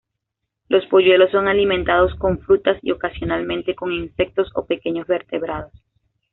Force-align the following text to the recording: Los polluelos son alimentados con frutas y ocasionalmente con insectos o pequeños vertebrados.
Los 0.67 0.83
polluelos 0.87 1.29
son 1.29 1.47
alimentados 1.47 2.15
con 2.15 2.39
frutas 2.39 2.75
y 2.81 2.89
ocasionalmente 2.89 3.75
con 3.75 3.91
insectos 3.91 4.49
o 4.55 4.65
pequeños 4.65 5.05
vertebrados. 5.05 5.73